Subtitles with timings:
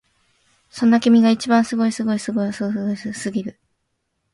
[0.71, 2.51] そんな君が一番すごいすごいよすご
[2.95, 3.59] すぎる！